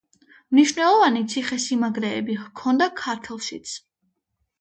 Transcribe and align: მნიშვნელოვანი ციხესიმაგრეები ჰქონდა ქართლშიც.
მნიშვნელოვანი 0.57 1.19
ციხესიმაგრეები 1.33 2.37
ჰქონდა 2.45 2.87
ქართლშიც. 3.03 3.75